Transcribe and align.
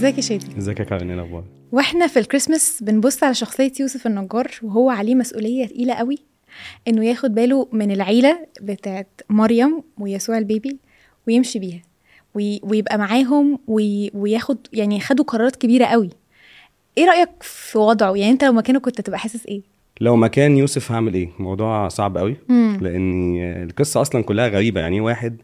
ازيك 0.00 0.16
يا 0.16 0.22
شادي؟ 0.22 0.46
ازيك 0.58 0.80
يا 0.80 0.84
كارين 0.84 1.10
إيه 1.10 1.14
الأخبار؟ 1.14 1.44
وإحنا 1.72 2.06
في 2.06 2.18
الكريسماس 2.18 2.82
بنبص 2.82 3.24
على 3.24 3.34
شخصية 3.34 3.72
يوسف 3.80 4.06
النجار 4.06 4.50
وهو 4.62 4.90
عليه 4.90 5.14
مسؤولية 5.14 5.66
تقيلة 5.66 5.94
قوي 5.94 6.18
إنه 6.88 7.04
ياخد 7.04 7.34
باله 7.34 7.68
من 7.72 7.90
العيلة 7.90 8.46
بتاعت 8.62 9.20
مريم 9.30 9.82
ويسوع 9.98 10.38
ال 10.38 10.46
baby 10.46 10.76
ويمشي 11.28 11.58
بيها 11.58 11.82
وي... 12.34 12.60
ويبقى 12.62 12.98
معاهم 12.98 13.58
وي... 13.66 14.10
وياخد 14.14 14.58
يعني 14.72 15.00
خدوا 15.00 15.24
قرارات 15.24 15.56
كبيرة 15.56 15.84
قوي. 15.84 16.10
إيه 16.98 17.04
رأيك 17.04 17.28
في 17.40 17.78
وضعه؟ 17.78 18.14
يعني 18.14 18.30
أنت 18.32 18.44
لو 18.44 18.52
مكانه 18.52 18.78
كنت 18.78 19.00
تبقى 19.00 19.18
حاسس 19.18 19.46
إيه؟ 19.46 19.62
لو 20.00 20.16
مكان 20.16 20.56
يوسف 20.56 20.92
هعمل 20.92 21.14
إيه؟ 21.14 21.28
موضوع 21.38 21.88
صعب 21.88 22.18
قوي 22.18 22.36
مم. 22.48 22.78
لأن 22.80 23.36
القصة 23.62 24.00
أصلا 24.00 24.22
كلها 24.22 24.48
غريبة. 24.48 24.80
يعني 24.80 25.00
واحد 25.00 25.36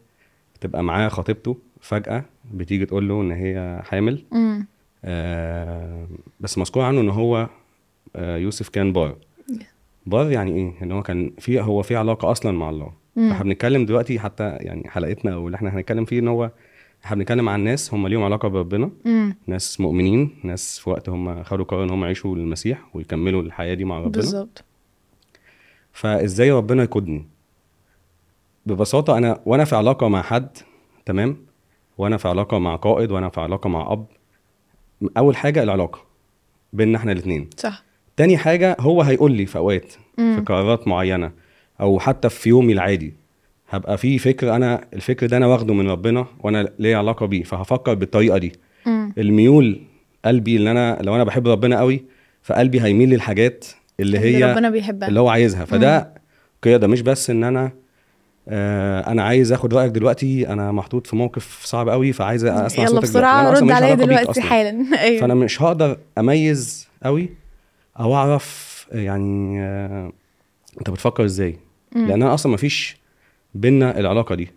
تبقى 0.61 0.83
معاه 0.83 1.09
خطيبته 1.09 1.57
فجأة 1.81 2.25
بتيجي 2.53 2.85
تقول 2.85 3.07
له 3.07 3.21
إن 3.21 3.31
هي 3.31 3.81
حامل. 3.83 4.23
آه 5.05 6.07
بس 6.39 6.57
مذكور 6.57 6.83
عنه 6.83 7.01
إن 7.01 7.09
هو 7.09 7.49
آه 8.15 8.37
يوسف 8.37 8.69
كان 8.69 8.93
بار. 8.93 9.15
بار 10.05 10.31
يعني 10.31 10.51
إيه؟ 10.51 10.83
إن 10.83 10.91
هو 10.91 11.03
كان 11.03 11.31
في 11.39 11.61
هو 11.61 11.81
في 11.81 11.95
علاقة 11.95 12.31
أصلا 12.31 12.51
مع 12.51 12.69
الله. 12.69 12.91
مم. 13.15 13.29
فإحنا 13.29 13.43
بنتكلم 13.43 13.85
دلوقتي 13.85 14.19
حتى 14.19 14.43
يعني 14.43 14.89
حلقتنا 14.89 15.33
أو 15.33 15.45
اللي 15.47 15.55
إحنا 15.55 15.69
هنتكلم 15.69 16.05
فيه 16.05 16.19
إن 16.19 16.27
هو 16.27 16.51
إحنا 17.05 17.15
بنتكلم 17.17 17.49
عن 17.49 17.59
ناس 17.63 17.93
هم 17.93 18.07
ليهم 18.07 18.23
علاقة 18.23 18.47
بربنا. 18.47 18.91
امم 19.05 19.35
ناس 19.47 19.81
مؤمنين 19.81 20.35
ناس 20.43 20.79
في 20.79 20.89
وقت 20.89 21.09
هم 21.09 21.43
خدوا 21.43 21.65
قرار 21.65 21.83
إن 21.83 21.89
هم 21.89 22.03
يعيشوا 22.03 22.35
للمسيح 22.35 22.95
ويكملوا 22.95 23.41
الحياة 23.41 23.73
دي 23.73 23.85
مع 23.85 23.97
ربنا. 23.97 24.11
بالظبط. 24.11 24.63
فإزاي 25.91 26.51
ربنا 26.51 26.83
يقودني؟ 26.83 27.25
ببساطة 28.65 29.17
أنا 29.17 29.39
وأنا 29.45 29.65
في 29.65 29.75
علاقة 29.75 30.07
مع 30.07 30.21
حد 30.21 30.49
تمام؟ 31.05 31.37
وأنا 31.97 32.17
في 32.17 32.27
علاقة 32.27 32.59
مع 32.59 32.75
قائد 32.75 33.11
وأنا 33.11 33.29
في 33.29 33.41
علاقة 33.41 33.67
مع 33.69 33.91
أب. 33.91 34.05
أول 35.17 35.35
حاجة 35.35 35.63
العلاقة 35.63 35.99
بيننا 36.73 36.97
إحنا 36.97 37.11
الاثنين 37.11 37.49
صح. 37.57 37.83
تاني 38.17 38.37
حاجة 38.37 38.77
هو 38.79 39.01
هيقول 39.01 39.31
لي 39.31 39.45
في 39.45 39.57
أوقات 39.57 39.91
في 39.91 40.21
مم. 40.21 40.43
قرارات 40.47 40.87
معينة 40.87 41.31
أو 41.81 41.99
حتى 41.99 42.29
في 42.29 42.49
يومي 42.49 42.73
العادي 42.73 43.13
هبقى 43.69 43.97
في 43.97 44.19
فكر 44.19 44.55
أنا 44.55 44.85
الفكر 44.93 45.25
ده 45.27 45.37
أنا 45.37 45.47
واخده 45.47 45.73
من 45.73 45.89
ربنا 45.89 46.25
وأنا 46.39 46.69
ليا 46.79 46.97
علاقة 46.97 47.25
بيه 47.25 47.43
فهفكر 47.43 47.93
بالطريقة 47.93 48.37
دي. 48.37 48.51
امم 48.87 49.13
الميول 49.17 49.81
قلبي 50.25 50.55
اللي 50.55 50.71
أنا 50.71 50.97
لو 51.01 51.15
أنا 51.15 51.23
بحب 51.23 51.47
ربنا 51.47 51.77
قوي 51.79 52.03
فقلبي 52.41 52.81
هيميل 52.81 53.09
للحاجات 53.09 53.65
اللي 53.99 54.19
هي 54.19 54.35
اللي 54.35 54.51
ربنا 54.53 54.69
بيحبها. 54.69 55.07
اللي 55.09 55.19
هو 55.19 55.29
عايزها. 55.29 55.65
فده 55.65 56.13
قيادة 56.63 56.87
مش 56.87 57.01
بس 57.01 57.29
إن 57.29 57.43
أنا 57.43 57.71
أنا 58.47 59.23
عايز 59.23 59.51
آخد 59.51 59.73
رأيك 59.73 59.91
دلوقتي. 59.91 60.47
أنا 60.49 60.71
محطوط 60.71 61.07
في 61.07 61.15
موقف 61.15 61.65
صعب 61.65 61.89
قوي 61.89 62.13
فعايز 62.13 62.45
أسمع 62.45 62.83
يلا 62.83 62.91
صوتك. 62.91 63.03
بسرعة 63.03 63.51
رد 63.51 63.71
عليا 63.71 63.93
دلوقتي. 63.93 64.41
حالا. 64.41 64.85
أيوه. 65.01 65.21
فأنا 65.21 65.33
مش 65.33 65.61
هقدر 65.61 65.97
أميز 66.17 66.87
قوي 67.03 67.29
أو 67.99 68.15
أعرف 68.15 68.87
يعني 68.91 69.61
آه 69.61 70.11
أنت 70.79 70.89
بتفكر 70.89 71.25
إزاي. 71.25 71.59
لأن 71.95 72.21
أنا 72.21 72.33
أصلا 72.33 72.51
مفيش 72.51 72.97
بينا 73.53 73.99
العلاقة 73.99 74.35
دي. 74.35 74.49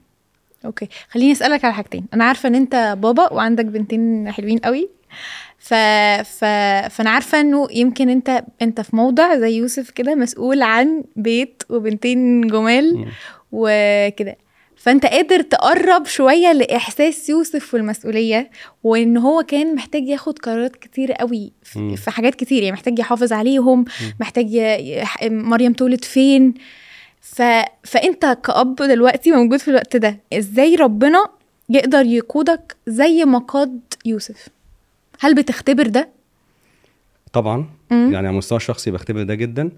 أوكي. 0.65 0.89
خليني 1.11 1.33
أسألك 1.33 1.65
على 1.65 1.75
حاجتين. 1.75 2.07
أنا 2.15 2.25
عارفة 2.25 2.49
إن 2.49 2.55
أنت 2.55 2.97
بابا 2.99 3.33
وعندك 3.33 3.65
بنتين 3.65 4.31
حلوين 4.33 4.59
قوي 4.59 4.89
ف... 5.63 5.75
ف... 6.25 6.45
فأنا 6.95 7.11
عارفة 7.11 7.41
إنه 7.41 7.69
يمكن 7.71 8.09
أنت 8.09 8.45
أنت 8.63 8.81
في 8.81 8.97
موضع 8.97 9.37
زي 9.37 9.57
يوسف 9.57 9.91
كده 9.91 10.15
مسؤول 10.15 10.63
عن 10.63 11.05
بيت 11.17 11.63
وبنتين 11.71 12.41
جمال. 12.47 13.07
وكده 13.53 14.37
فأنت 14.77 15.07
قادر 15.07 15.41
تقرب 15.41 16.07
شوية 16.07 16.53
لإحساس 16.53 17.29
يوسف 17.29 17.75
والمسؤولية 17.75 18.51
وإن 18.85 19.17
هو 19.17 19.43
كان 19.43 19.75
محتاج 19.75 20.09
ياخد 20.09 20.39
قرارات 20.39 20.77
كتير 20.77 21.13
قوي. 21.13 21.53
في, 21.63 22.11
حاجات 22.11 22.35
كتير 22.35 22.59
يعني 22.63 22.73
محتاج 22.73 22.99
يحافظ 22.99 23.33
عليهم 23.33 23.85
محتاج 24.21 24.51
ي... 24.55 24.59
ي- 25.23 25.31
مريم 25.31 25.73
تولد 25.73 26.05
فين 26.05 26.55
ف... 27.21 27.43
فأنت 27.85 28.39
كأب 28.45 28.75
دلوقتي 28.77 29.31
موجود 29.33 29.59
في 29.59 29.69
الوقت 29.69 29.97
ده 29.97 30.17
إزاي 30.33 30.75
ربنا 30.75 31.25
يقدر 31.69 32.07
يقودك 32.07 32.77
زي 32.87 33.25
ما 33.25 33.39
قاد 33.39 33.81
يوسف 34.05 34.49
هل 35.21 35.35
بتختبر 35.35 35.87
ده؟ 35.87 36.09
طبعا. 37.33 37.57
مم. 37.91 37.97
يعني 38.13 38.17
على 38.17 38.31
المستوى 38.31 38.57
الشخصي 38.57 38.91
بختبر 38.91 39.23
ده 39.23 39.35
جدا. 39.35 39.71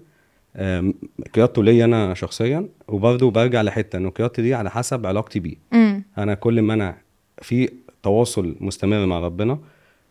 قيادته 1.35 1.63
ليا 1.63 1.85
أنا 1.85 2.13
شخصيا 2.13 2.67
وبرضه 2.87 3.31
برجع 3.31 3.61
لحتة 3.61 3.97
إنه 3.97 4.09
قيادتي 4.09 4.41
دي 4.41 4.53
على 4.53 4.69
حسب 4.71 5.05
علاقتي 5.05 5.39
بيه. 5.39 5.55
أنا 6.17 6.33
كل 6.33 6.61
ما 6.61 6.73
أنا 6.73 6.97
في 7.41 7.69
تواصل 8.03 8.55
مستمر 8.59 9.05
مع 9.05 9.19
ربنا 9.19 9.59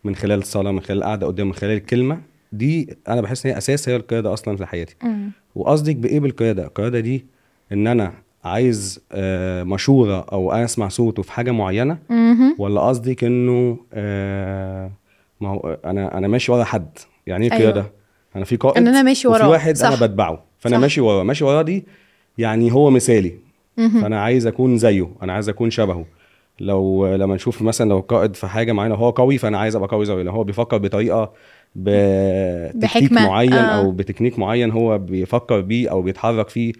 من 0.05 0.15
خلال 0.17 0.39
الصلاة 0.39 0.71
من 0.71 0.81
خلال 0.81 0.99
القعدة 0.99 1.27
قدامه 1.27 1.49
من 1.49 1.55
خلال 1.55 1.77
الكلمة 1.77 2.21
دي 2.53 2.97
أنا 3.09 3.21
بحس 3.21 3.47
إن 3.47 3.53
هي 3.53 3.59
أساس 3.59 3.89
هي 3.89 3.97
القيادة 3.97 4.33
أصلا 4.33 4.57
في 4.57 4.67
حياتي. 4.67 4.97
وقصدك 5.55 5.97
بإيه 5.97 6.21
بالقيادة؟ 6.21 6.65
القيادة 6.65 7.01
دي 7.01 7.25
إن 7.73 7.87
أنا 7.87 8.13
عايز 8.45 9.01
آه، 9.13 9.63
مشورة 9.63 10.21
أو 10.33 10.53
أسمع 10.53 10.89
صوته 10.89 11.23
في 11.23 11.33
حاجة 11.33 11.51
معينة؟ 11.51 11.99
مهم. 12.11 12.57
ولا 12.59 12.81
قصدك 12.81 13.25
إنه 13.25 13.79
آه، 13.93 14.91
ما 15.43 15.49
هو 15.49 15.79
أنا 15.85 16.19
أنا 16.19 16.29
ماشي 16.29 16.53
ورا 16.53 16.65
حد 16.65 16.99
يعني 17.27 17.45
إيه 17.47 17.53
أيوة. 17.53 17.63
قياده 17.73 17.93
أنا 18.37 18.45
في 18.45 18.57
قائد 18.57 18.77
إن 18.77 18.89
أنا 18.89 19.03
ماشي 19.03 19.29
وراه 19.29 19.49
واحد 19.49 19.77
صح. 19.77 19.87
أنا 19.87 20.07
بتبعه 20.07 20.45
فأنا 20.59 20.77
صح. 20.77 20.81
ماشي 20.83 21.01
وراه 21.01 21.23
ماشي 21.23 21.45
وراه 21.45 21.63
دي 21.63 21.85
يعني 22.39 22.73
هو 22.73 22.91
مثالي. 22.91 23.35
فأنا 23.77 24.21
عايز 24.23 24.47
أكون 24.47 24.79
زيه 24.79 25.09
أنا 25.23 25.33
عايز 25.33 25.49
أكون 25.49 25.71
شبهه 25.71 26.05
لو 26.61 27.15
لما 27.15 27.35
نشوف 27.35 27.63
مثلا 27.63 27.89
لو 27.89 28.01
قائد 28.01 28.37
في 28.37 28.47
حاجة 28.47 28.73
معينة 28.73 28.95
هو 28.95 29.11
قوي 29.11 29.39
فأنا 29.39 29.59
عايز 29.59 29.77
أبقى 29.77 29.89
قوي 29.89 30.05
زيه 30.05 30.15
لو 30.23 30.33
هو 30.33 30.45
بيفكر 30.45 30.79
بطريقة 30.79 31.33
بتكتيك 31.77 32.83
بحكمة. 32.83 33.27
معين 33.27 33.53
آه. 33.53 33.81
أو 33.81 33.91
بتكنيك 33.91 34.39
معين 34.39 34.71
هو 34.71 34.99
بيفكر 34.99 35.61
بيه 35.61 35.91
أو 35.91 36.03
بيتحرك 36.03 36.49
فيه 36.49 36.73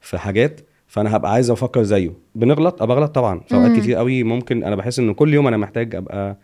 في 0.00 0.18
حاجات 0.18 0.60
فأنا 0.86 1.16
هبقى 1.16 1.32
عايز 1.32 1.50
أفكر 1.50 1.82
زيه 1.82 2.12
بنغلط 2.34 2.82
ابقى 2.82 2.96
غلط 2.96 3.14
طبعا 3.14 3.40
في 3.48 3.54
أوقات. 3.54 3.76
كتير 3.76 3.96
قوي 3.96 4.22
ممكن 4.22 4.64
أنا 4.64 4.76
بحس 4.76 4.98
إن 4.98 5.14
كل 5.14 5.34
يوم 5.34 5.46
أنا 5.46 5.56
محتاج 5.56 5.94
أبقى 5.94 6.36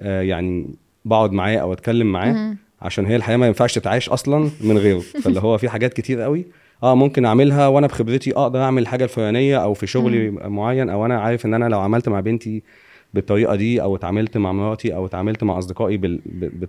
آه، 0.00 0.22
يعني 0.22 0.74
بقعد 1.04 1.32
معاه 1.32 1.56
أو 1.56 1.72
أتكلم 1.72 2.12
معاه. 2.12 2.56
عشان 2.82 3.06
هي 3.06 3.16
الحياة 3.16 3.36
ما 3.36 3.46
ينفعش 3.46 3.74
تتعاش 3.74 4.08
أصلا 4.08 4.50
من 4.60 4.78
غيره. 4.78 4.98
فاللي 5.22 5.40
هو 5.40 5.58
في 5.58 5.68
حاجات 5.68 5.92
كتير 5.92 6.20
قوي. 6.20 6.44
آه 6.82 6.94
ممكن 6.94 7.24
أعملها 7.24 7.66
وأنا 7.66 7.86
بخبرتي 7.86 8.32
أقدر 8.32 8.62
أعمل 8.62 8.82
الحاجة 8.82 9.04
الفلانية 9.04 9.56
أو 9.62 9.74
في 9.74 9.86
شغلي 9.86 10.30
معين 10.30 10.90
أو 10.90 11.06
أنا 11.06 11.20
عارف 11.20 11.46
إن 11.46 11.54
أنا 11.54 11.68
لو 11.68 11.80
عملت 11.80 12.08
مع 12.08 12.20
بنتي 12.20 12.62
بالطريقة 13.14 13.54
دي 13.54 13.82
أو 13.82 13.96
اتعاملت 13.96 14.36
مع 14.36 14.52
مراتي 14.52 14.94
أو 14.94 15.06
اتعاملت 15.06 15.44
مع 15.44 15.58
أصدقائي 15.58 15.96
بال... 15.96 16.20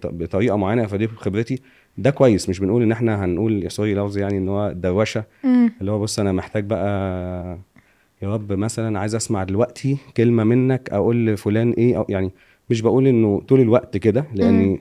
بطريقة 0.03 0.57
معينة 0.57 0.85
فدي 0.85 1.07
خبرتي. 1.07 1.59
ده 1.97 2.09
كويس 2.09 2.49
مش 2.49 2.59
بنقول 2.59 2.83
إن 2.83 2.91
إحنا 2.91 3.25
هنقول 3.25 3.71
سوري 3.71 3.95
لفظ 3.95 4.17
يعني 4.17 4.37
إن 4.37 4.49
هو 4.49 4.71
دروشة. 4.71 5.23
مم. 5.43 5.71
اللي 5.81 5.91
هو 5.91 5.99
بص 5.99 6.19
أنا 6.19 6.31
محتاج 6.31 6.65
بقى 6.65 7.57
يا 8.21 8.33
رب 8.33 8.53
مثلا 8.53 8.99
عايز 8.99 9.15
أسمع 9.15 9.43
دلوقتي 9.43 9.97
كلمة 10.17 10.43
منك 10.43 10.89
أقول 10.91 11.25
لفلان 11.27 11.71
إيه 11.71 11.97
أو 11.97 12.05
يعني 12.09 12.31
مش 12.69 12.81
بقول 12.81 13.07
إنه 13.07 13.41
طول 13.47 13.59
الوقت 13.61 13.97
كده 13.97 14.25
لأن 14.33 14.79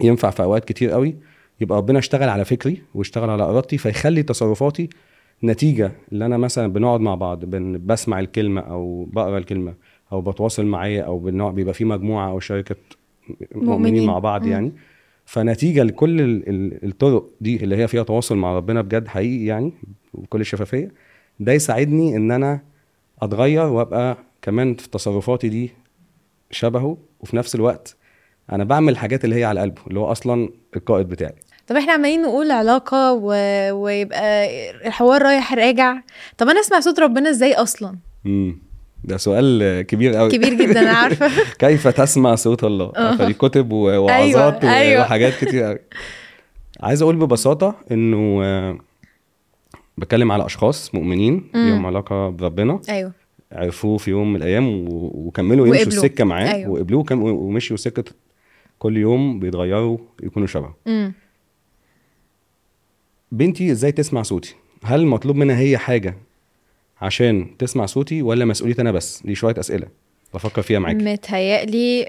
ينفع 0.00 0.30
في 0.30 0.42
أوقات 0.42 0.64
كتير 0.64 0.90
قوي 0.90 1.16
يبقى 1.60 1.78
ربنا 1.78 1.98
اشتغل 1.98 2.28
على 2.28 2.44
فكري 2.44 2.82
واشتغل 2.94 3.30
على 3.30 3.42
إرادتي 3.42 3.78
فيخلي 3.78 4.22
تصرفاتي 4.22 4.88
نتيجة 5.44 5.92
اللي 6.12 6.26
أنا 6.26 6.36
مثلا 6.36 6.72
بنقعد 6.72 7.00
مع 7.00 7.14
بعض 7.14 7.44
بسمع 7.44 8.20
الكلمة 8.20 8.60
أو 8.60 9.04
بقرأ 9.12 9.38
الكلمة 9.38 9.74
أو 10.12 10.20
بتواصل 10.20 10.66
معاه 10.66 11.00
أو 11.00 11.18
بيبقى 11.52 11.74
في 11.74 11.84
مجموعة 11.84 12.30
أو 12.30 12.40
شركة 12.40 12.76
مؤمنين. 13.54 14.06
مع 14.06 14.18
بعض 14.18 14.42
مم. 14.44 14.52
يعني 14.52 14.72
فنتيجة 15.24 15.82
لكل 15.82 16.20
ال- 16.20 16.48
ال- 16.48 16.84
الطرق 16.88 17.26
دي 17.40 17.56
اللي 17.64 17.76
هي 17.76 17.88
فيها 17.88 18.02
تواصل 18.02 18.36
مع 18.36 18.56
ربنا 18.56 18.82
بجد 18.82 19.08
حقيقي 19.08 19.44
يعني 19.44 19.72
بكل 20.14 20.44
شفافيه 20.44 20.92
ده 21.40 21.52
يساعدني 21.52 22.16
إن 22.16 22.30
أنا 22.30 22.60
أتغير 23.22 23.66
وأبقى 23.66 24.18
كمان 24.42 24.74
في 24.74 24.88
تصرفاتي 24.90 25.48
دي 25.48 25.70
شبهه 26.50 26.98
وفي 27.20 27.36
نفس 27.36 27.54
الوقت 27.54 27.96
أنا 28.52 28.64
بعمل 28.64 28.92
الحاجات 28.92 29.24
اللي 29.24 29.36
هي 29.36 29.44
على 29.44 29.60
قلبه 29.60 29.82
اللي 29.88 30.00
هو 30.00 30.12
أصلا 30.12 30.48
القائد 30.76 31.08
بتاعي. 31.08 31.34
طب 31.66 31.76
إحنا 31.76 31.92
عمالين 31.92 32.22
نقول 32.22 32.50
علاقة 32.50 33.12
و... 33.12 33.26
ويبقى 33.72 34.48
الحوار 34.86 35.22
رايح 35.22 35.54
راجع. 35.54 35.96
طب 36.38 36.48
أنا 36.48 36.60
أسمع 36.60 36.80
صوت 36.80 37.00
ربنا 37.00 37.30
إزاي 37.30 37.54
أصلا؟ 37.54 37.96
امم 38.26 38.58
ده 39.04 39.16
سؤال 39.16 39.82
كبير 39.82 40.14
قوي 40.14 40.30
كبير 40.30 40.54
جدا 40.54 40.80
أنا 40.80 40.90
عارفة. 40.92 41.30
كيف 41.68 41.88
تسمع 41.88 42.34
صوت 42.34 42.64
الله. 42.64 43.16
فدي 43.16 43.32
كتب 43.34 43.72
ووعظات 43.72 44.64
أيوة، 44.64 44.76
أيوة. 44.76 45.02
وحاجات 45.02 45.44
كتير 45.44 45.62
قوي 45.64 45.78
عايز 46.80 47.02
أقول 47.02 47.16
ببساطة 47.16 47.74
إنه 47.90 48.40
آه، 48.44 48.78
بتكلم 49.98 50.32
على 50.32 50.46
أشخاص 50.46 50.94
مؤمنين. 50.94 51.50
ليهم 51.54 51.86
علاقة 51.86 52.28
بربنا. 52.28 52.80
أيوه. 52.88 53.12
عرفوه 53.52 53.98
في 53.98 54.10
يوم 54.10 54.32
من 54.32 54.36
الأيام 54.36 54.84
وكملوا 54.88 55.66
يمشوا. 55.66 55.86
السكة 55.86 56.24
معاه. 56.24 56.52
أيوة. 56.54 56.70
وقبلوه 56.70 57.12
ومشيوا 57.12 57.76
سكة 57.78 58.04
كل 58.78 58.96
يوم 58.96 59.40
بيتغيروا 59.40 59.98
يكونوا 60.22 60.48
شبهه. 60.48 60.76
بنتي 63.32 63.72
إزاي 63.72 63.92
تسمع 63.92 64.22
صوتي؟ 64.22 64.54
هل 64.84 65.06
مطلوب 65.06 65.36
منها 65.36 65.58
هي 65.58 65.78
حاجة 65.78 66.14
عشان 67.00 67.56
تسمع 67.58 67.86
صوتي 67.86 68.22
ولا 68.22 68.44
مسؤوليتي 68.44 68.82
أنا 68.82 68.92
بس؟ 68.92 69.22
دي 69.24 69.34
شوية 69.34 69.54
أسئلة 69.58 69.86
بفكر 70.34 70.62
فيها 70.62 70.78
معاكي. 70.78 71.04
متهيألي 71.04 72.08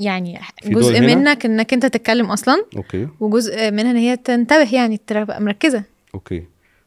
يعني 0.00 0.40
جزء؟ 0.66 1.00
منك 1.00 1.46
إنك 1.46 1.72
أنت 1.72 1.86
تتكلم 1.86 2.26
أصلا. 2.26 2.64
okay. 2.76 3.08
وجزء 3.20 3.70
منها 3.70 3.90
إن 3.90 3.96
هي 3.96 4.16
تنتبه 4.16 4.74
يعني 4.74 5.00
تبقى 5.06 5.42
مركزة. 5.42 5.84
okay. 6.14 6.42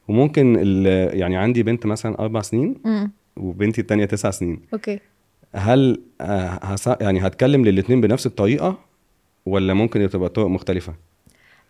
وممكن 0.07 0.55
يعني 1.13 1.37
عندي 1.37 1.63
بنت 1.63 1.85
مثلا 1.85 2.19
أربع 2.19 2.41
سنين. 2.41 2.75
امم 2.85 3.11
وبنتي 3.39 3.81
التانية 3.81 4.05
تسع 4.05 4.31
سنين 4.31 4.61
okay 4.73 4.99
هل 5.55 6.01
آه، 6.21 6.47
هس... 6.63 6.87
يعني 7.01 7.19
هتكلم 7.27 7.65
للاتنين 7.65 8.01
بنفس 8.01 8.25
الطريقة 8.25 8.79
ولا 9.45 9.73
ممكن 9.73 10.09
تبقى 10.09 10.29
طرق 10.29 10.47
مختلفة؟ 10.47 10.93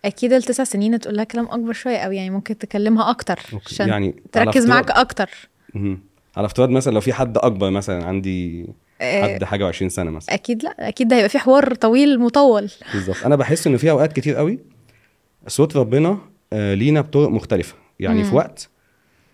أكيد 0.05 0.33
التسع 0.33 0.63
سنين 0.63 0.99
تقول 0.99 1.15
لها 1.15 1.23
كلام 1.23 1.45
أكبر 1.45 1.73
شوية 1.73 1.97
أو 1.97 2.11
يعني 2.11 2.29
ممكن 2.29 2.57
تكلمها 2.57 3.09
أكتر. 3.09 3.39
عشان 3.65 3.89
يعني 3.89 4.15
تركز 4.31 4.47
افتراض- 4.63 4.69
معاك 4.69 4.91
أكتر. 4.91 5.29
على 6.37 6.45
افتراض 6.45 6.69
مثلا 6.69 6.93
لو 6.93 7.01
في 7.01 7.13
حد 7.13 7.37
أكبر 7.37 7.69
مثلا 7.69 8.05
عندي 8.05 8.67
آه، 9.01 9.33
حد 9.35 9.43
حاجة 9.43 9.63
وعشرين 9.65 9.89
سنة 9.89 10.11
مثلا 10.11 10.35
أكيد 10.35 10.63
لأ 10.63 10.87
أكيد 10.87 11.07
ده 11.07 11.15
هيبقى 11.15 11.29
في 11.29 11.39
حوار 11.39 11.73
طويل 11.73 12.19
مطول 12.19 12.69
بالظبط 12.93 13.17
أنا 13.25 13.35
بحس 13.35 13.67
إن 13.67 13.77
في 13.77 13.91
أوقات 13.91 14.13
كتير 14.13 14.35
قوي 14.35 14.59
صوت 15.47 15.75
ربنا 15.77 16.17
آه، 16.53 16.73
لينا 16.73 17.01
بطرق 17.01 17.29
مختلفة 17.29 17.75
يعني 17.99 18.17
مم. 18.23 18.29
في 18.29 18.35
وقت 18.35 18.69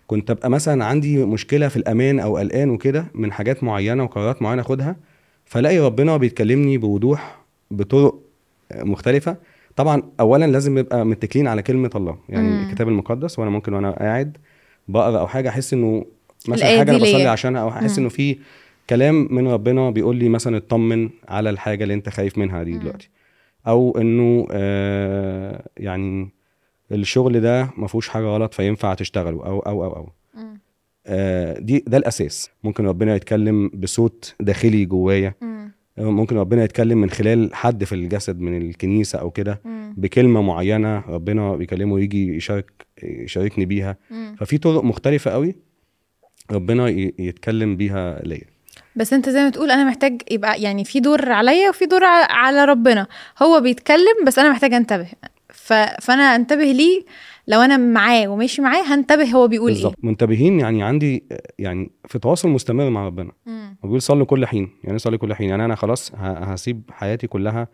كنت 0.06 0.30
أبقى 0.30 0.50
مثلا 0.50 0.84
عندي 0.84 1.24
مشكلة 1.24 1.68
في 1.68 1.76
الأمان 1.76 2.20
أو 2.20 2.36
قلقان 2.36 2.70
وكده 2.70 3.06
من 3.14 3.32
حاجات 3.32 3.64
معينة 3.64 4.04
وقرارات 4.04 4.42
معينة 4.42 4.62
أخدها 4.62 4.96
فلاقي 5.44 5.78
ربنا 5.78 6.16
بيتكلمني 6.16 6.78
بوضوح 6.78 7.40
بطرق 7.70 8.18
مختلفة 8.74 9.36
طبعا 9.76 10.02
اولا 10.20 10.44
لازم 10.44 10.78
نبقى 10.78 11.06
متكلين 11.06 11.48
على 11.48 11.62
كلمة 11.62 11.90
الله 11.96 12.16
يعني 12.28 12.48
مم. 12.48 12.62
الكتاب 12.62 12.88
المقدس 12.88 13.38
وأنا 13.38 13.50
ممكن 13.50 13.74
وأنا 13.74 13.90
قاعد 13.90 14.36
بقرأ 14.88 15.18
أو 15.20 15.26
حاجة 15.26 15.48
أحس 15.48 15.72
إنه 15.72 16.04
مثلا 16.48 16.82
دي 16.82 16.90
أنا 16.90 16.98
بصلي. 16.98 17.26
عشانها 17.26 17.60
أو 17.62 17.68
أحس. 17.68 17.98
إنه 17.98 18.08
في 18.08 18.38
كلام 18.90 19.28
من 19.30 19.48
ربنا 19.48 19.90
بيقول 19.90 20.16
لي 20.16 20.28
مثلا 20.28 20.56
اطمن 20.56 21.10
على 21.28 21.50
الحاجة 21.50 21.82
اللي 21.82 21.94
أنت 21.94 22.08
خايف 22.08 22.38
منها 22.38 22.62
دي. 22.62 22.78
دلوقتي 22.78 23.10
أو 23.66 23.98
إنه 23.98 24.46
آه 24.50 25.62
يعني 25.76 26.28
الشغل 26.92 27.40
ده 27.40 27.70
ما 27.76 27.86
فيهوش 27.86 28.08
حاجة 28.08 28.24
غلط 28.24 28.54
فينفع 28.54 28.94
تشتغله 28.94 29.46
أو 29.46 29.58
أو 29.60 29.84
أو 29.84 29.92
أو. 29.96 30.08
آه 31.06 31.58
دي 31.58 31.84
ده 31.86 31.96
الأساس 31.98 32.50
ممكن 32.64 32.86
ربنا 32.86 33.14
يتكلم 33.14 33.68
بصوت 33.74 34.34
داخلي 34.40 34.84
جوايا. 34.84 35.34
آه، 35.42 36.02
ممكن 36.10 36.36
ربنا 36.36 36.64
يتكلم 36.64 36.98
من 36.98 37.10
خلال 37.10 37.54
حد 37.54 37.84
في 37.84 37.94
الجسد 37.94 38.40
من 38.40 38.62
الكنيسة 38.62 39.18
أو 39.18 39.30
كده. 39.30 39.60
بكلمة 39.96 40.42
معينة 40.42 41.00
ربنا 41.08 41.56
بيكلمه 41.56 42.00
يجي 42.00 42.36
يشارك 42.36 42.70
يشاركني 43.02 43.64
بيها 43.64 43.96
مم. 44.10 44.36
ففي 44.38 44.58
طرق 44.58 44.84
مختلفة 44.84 45.30
قوي 45.30 45.54
ربنا 46.50 46.88
يتكلم 47.18 47.76
بيها 47.76 48.22
ليا 48.22 48.46
بس 48.96 49.12
انت 49.12 49.28
زي 49.28 49.40
ما 49.42 49.50
تقول 49.50 49.70
أنا 49.70 49.84
محتاج 49.84 50.22
يبقى 50.30 50.62
يعني 50.62 50.84
في 50.84 51.00
دور 51.00 51.32
عليا 51.32 51.68
وفي 51.68 51.86
دور 51.86 52.04
على 52.30 52.64
ربنا 52.64 53.06
هو 53.42 53.60
بيتكلم 53.60 54.24
بس 54.26 54.38
أنا 54.38 54.50
محتاج 54.50 54.74
أنتبه 54.74 55.06
ف... 55.54 55.72
فانا 56.00 56.22
انتبه 56.36 56.64
ليه. 56.64 57.02
لو 57.48 57.60
أنا 57.60 57.76
معاه 57.76 58.28
وماشي 58.28 58.62
معاه 58.62 58.82
هنتبه 58.82 59.24
هو 59.24 59.48
بيقول 59.48 59.70
بالظبط. 59.72 59.94
منتبهين 60.02 60.60
يعني 60.60 60.82
عندي 60.82 61.24
يعني 61.58 61.90
في 62.08 62.18
تواصل 62.18 62.48
مستمر 62.48 62.90
مع 62.90 63.06
ربنا. 63.06 63.32
إيه 63.46 63.52
مم. 63.52 63.68
هو 63.84 63.88
بيقول 63.88 64.02
صلوا 64.02 64.26
كل 64.26 64.46
حين. 64.46 64.68
يعني 64.84 64.98
صلي 64.98 65.18
كل 65.18 65.34
حين؟ 65.34 65.48
يعني 65.48 65.64
أنا 65.64 65.74
خلاص 65.74 66.12
ه- 66.14 66.16
هسيب 66.38 66.82
حياتي 66.90 67.26
كلها 67.26 67.68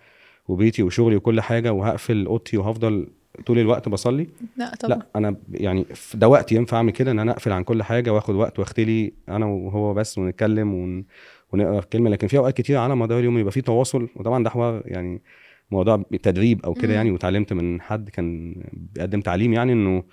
وبيتي 0.48 0.82
وشغلي 0.82 1.16
وكل 1.16 1.40
حاجة 1.40 1.72
وهقفل 1.72 2.26
أوضتي 2.26 2.56
وهفضل 2.56 3.08
طول 3.46 3.58
الوقت 3.58 3.88
بصلي؟ 3.88 4.26
لا 4.56 4.74
طبعا. 4.80 4.96
لا 4.96 5.06
أنا 5.16 5.36
يعني 5.52 5.86
ده 6.14 6.28
وقت 6.28 6.52
ينفع 6.52 6.76
أعمل 6.76 6.92
كده 6.92 7.10
إن 7.10 7.18
أنا 7.18 7.32
أقفل 7.32 7.52
عن 7.52 7.64
كل 7.64 7.82
حاجة 7.82 8.12
وآخد 8.12 8.34
وقت 8.34 8.58
واختلي 8.58 9.12
أنا 9.28 9.46
وهو 9.46 9.94
بس 9.94 10.18
ونتكلم 10.18 10.74
ون... 10.74 11.04
ونقرأ 11.52 11.80
كلمة. 11.80 12.10
لكن 12.10 12.26
في 12.26 12.38
أوقات 12.38 12.56
كتير 12.56 12.78
على 12.78 12.96
مدار 12.96 13.18
اليوم 13.18 13.38
يبقى 13.38 13.52
في 13.52 13.60
تواصل 13.60 14.08
وطبعا 14.16 14.44
ده 14.44 14.50
حوار 14.50 14.82
يعني 14.84 15.22
موضوع 15.70 16.04
تدريب 16.22 16.64
أو 16.64 16.74
كده. 16.74 16.94
يعني 16.94 17.10
وتعلمت 17.10 17.52
من 17.52 17.80
حد 17.80 18.08
كان 18.08 18.54
بيقدم 18.72 19.20
تعليم 19.20 19.52
يعني 19.52 19.72
إنه 19.72 20.04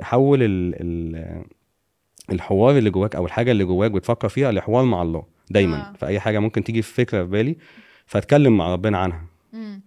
حول 0.00 0.42
ال... 0.42 0.74
ال... 0.80 1.44
الحوار 2.32 2.78
اللي 2.78 2.90
جواك 2.90 3.16
أو 3.16 3.26
الحاجة 3.26 3.50
اللي 3.50 3.64
جواك 3.64 3.90
بتفكر 3.90 4.28
فيها 4.28 4.52
لحوار 4.52 4.84
مع 4.84 5.02
الله 5.02 5.22
دايما 5.50 5.76
آه. 5.76 5.92
في 5.92 6.06
اي 6.06 6.20
حاجة 6.20 6.38
ممكن 6.38 6.64
تيجي 6.64 6.82
في 6.82 6.94
فكرة 6.94 7.24
في 7.24 7.30
بالي 7.30 7.56
فأتكلم 8.06 8.56
مع 8.56 8.72
ربنا 8.72 8.98
عنها 8.98 9.24
مم. 9.52 9.82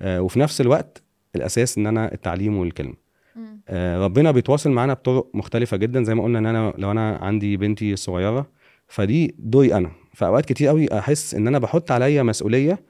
آه 0.00 0.22
وفي 0.22 0.40
نفس 0.40 0.60
الوقت 0.60 1.02
الأساس 1.36 1.78
إن 1.78 1.86
أنا 1.86 2.12
التعليم 2.12 2.56
والكلمة 2.58 2.94
مم. 3.36 3.60
آه 3.68 4.04
ربنا 4.04 4.30
بيتواصل 4.30 4.70
معانا 4.70 4.92
بطرق 4.94 5.30
مختلفة 5.34 5.76
جدا 5.76 6.04
زي 6.04 6.14
ما 6.14 6.24
قلنا 6.24 6.38
إن 6.38 6.46
أنا 6.46 6.74
لو 6.78 6.90
أنا 6.90 7.16
عندي 7.16 7.56
بنتي 7.56 7.92
الصغيره 7.92 8.46
فدي 8.88 9.34
دوري 9.38 9.74
أنا 9.74 9.90
في 10.14 10.26
اوقات 10.26 10.46
كتير 10.46 10.68
قوي 10.68 10.98
أحس 10.98 11.34
إن 11.34 11.46
أنا 11.46 11.58
بحط 11.58 11.90
عليا 11.90 12.22
مسؤولية 12.22 12.82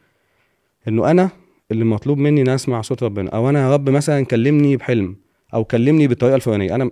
إنه 0.89 1.11
أنا 1.11 1.31
اللي 1.71 1.85
مطلوب 1.85 2.19
مني 2.19 2.43
إن 2.43 2.49
أسمع 2.49 2.81
صوت 2.83 3.03
ربنا 3.03 3.31
أو 3.31 3.49
أنا 3.51 3.61
يا 3.63 3.73
رب 3.75 3.89
مثلا 3.91 4.25
كلمني 4.25 4.77
بحلم 4.77 5.17
أو 5.55 5.65
كلمني 5.65 6.07
بالطريقة 6.09 6.37
الفلانية 6.37 6.75
أنا 6.75 6.91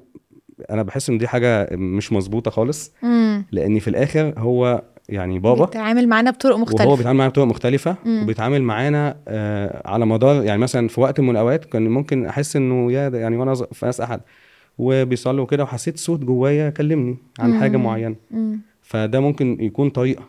أنا 0.71 0.83
بحس 0.83 1.11
إن 1.11 1.19
دي 1.19 1.29
حاجة 1.29 1.69
مش 1.73 2.13
مظبوطة 2.13 2.51
خالص 2.51 2.93
مم. 3.03 3.45
لأن 3.53 3.79
في 3.79 3.89
الآخر 3.89 4.35
هو 4.39 4.83
يعني 5.09 5.39
بابا 5.39 5.65
بيتعامل 5.65 6.09
معانا 6.09 6.31
بطرق 6.31 6.55
وهو 6.55 6.63
مختلفة 6.63 6.97
بيتعامل 6.97 7.19
معانا 7.19 7.31
بطرق 7.31 7.45
مختلفة 7.45 7.97
مم. 8.05 8.23
وبيتعامل 8.23 8.63
معانا 8.63 9.17
آه 9.29 9.83
على 9.89 10.07
مدار 10.07 10.43
يعني 10.45 10.61
مثلا 10.61 10.89
في 10.89 11.01
وقت 11.01 11.21
من 11.21 11.31
الأوقات 11.31 11.65
كان 11.65 11.89
ممكن 11.89 12.27
أحس 12.27 12.57
إنه 12.57 12.93
يا 12.93 13.09
يعني 13.09 13.37
وأنا 13.37 13.55
في 13.55 13.87
ناس 13.87 14.01
أحد 14.01 14.21
وبيصلي 14.79 15.41
وكده 15.41 15.63
وحسيت 15.63 15.99
صوت 15.99 16.21
جوايا 16.21 16.71
كلمني 16.71 17.17
عن 17.39 17.61
حاجة 17.61 17.77
مم. 17.77 17.85
معينة 17.85 18.17
مم. 18.31 18.61
فده 18.83 19.21
ممكن 19.21 19.57
يكون 19.61 19.91
طريقة 19.91 20.23